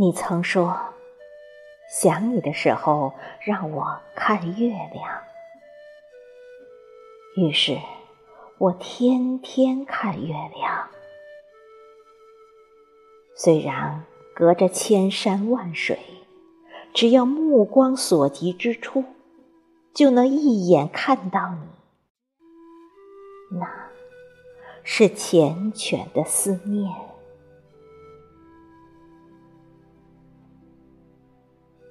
[0.00, 0.78] 你曾说，
[1.90, 5.22] 想你的时候让我看月亮，
[7.34, 7.76] 于是
[8.58, 10.88] 我天天看月亮。
[13.34, 14.04] 虽然
[14.36, 15.98] 隔着千山万水，
[16.94, 19.02] 只要目光所及之处，
[19.92, 21.56] 就能一眼看到
[23.50, 23.66] 你，那
[24.84, 26.94] 是缱绻的思念。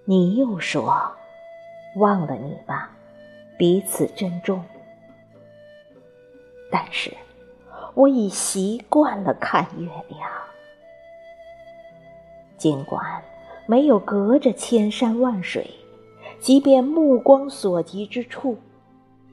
[0.10, 1.12] 你又说
[1.98, 2.96] ：“忘了你吧，
[3.58, 4.64] 彼此珍重。”
[6.72, 7.12] 但是，
[7.94, 10.32] 我已习惯了看月亮。
[12.56, 13.22] 尽管
[13.66, 15.70] 没有隔着千山万水，
[16.40, 18.58] 即便目光所及之处，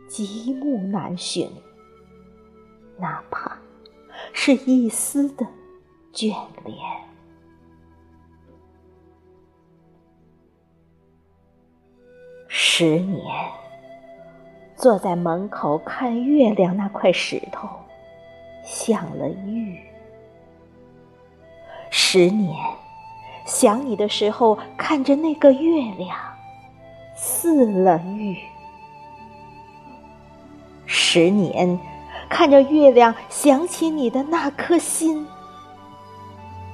[0.09, 1.49] 极目难寻，
[2.99, 3.57] 哪怕
[4.33, 5.47] 是一丝的
[6.13, 6.77] 眷恋。
[12.77, 13.25] 十年，
[14.75, 17.69] 坐在门口看月亮那块石头，
[18.65, 19.79] 像了玉。
[21.89, 22.53] 十年，
[23.47, 26.19] 想你的时候看着那个月亮，
[27.15, 28.37] 似了玉。
[30.85, 31.79] 十年，
[32.29, 35.25] 看着月亮想起你的那颗心，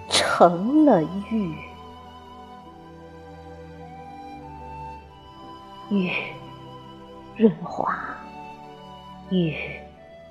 [0.09, 1.55] 成了玉。
[5.91, 6.13] 雨
[7.37, 7.99] 润滑，
[9.31, 9.57] 雨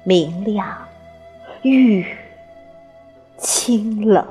[0.03, 0.77] 明亮，
[1.63, 2.05] 雨
[3.37, 4.25] 清冷。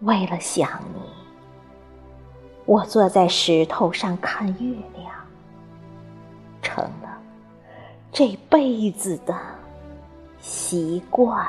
[0.00, 1.02] 为了想你，
[2.64, 5.12] 我坐在石头上看月亮，
[6.62, 7.20] 成了
[8.10, 9.38] 这辈子的
[10.40, 11.46] 习惯。